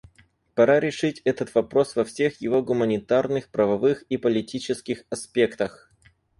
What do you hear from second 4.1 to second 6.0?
политических аспектах.